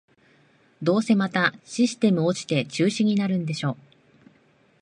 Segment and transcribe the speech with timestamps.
[0.81, 3.77] どうせまたシステム落ちて中止になるんでしょ